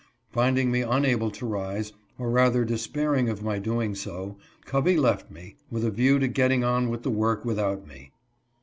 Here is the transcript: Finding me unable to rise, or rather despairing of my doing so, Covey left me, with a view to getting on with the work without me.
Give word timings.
Finding 0.31 0.71
me 0.71 0.81
unable 0.81 1.29
to 1.29 1.45
rise, 1.45 1.93
or 2.17 2.31
rather 2.31 2.65
despairing 2.65 3.29
of 3.29 3.43
my 3.43 3.59
doing 3.59 3.93
so, 3.93 4.35
Covey 4.65 4.97
left 4.97 5.29
me, 5.29 5.57
with 5.69 5.85
a 5.85 5.91
view 5.91 6.17
to 6.17 6.27
getting 6.27 6.63
on 6.63 6.89
with 6.89 7.03
the 7.03 7.11
work 7.11 7.45
without 7.45 7.85
me. 7.85 8.11